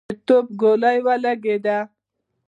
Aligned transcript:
د 0.09 0.11
توپ 0.27 0.47
ګولۍ 0.61 0.97
ولګېده. 1.05 1.77